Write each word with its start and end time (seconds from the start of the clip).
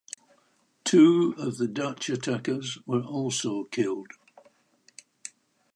Two 0.83 1.35
of 1.37 1.57
the 1.59 1.67
Dutch 1.67 2.09
attackers 2.09 2.79
were 2.87 3.03
also 3.03 3.65
killed. 3.65 4.09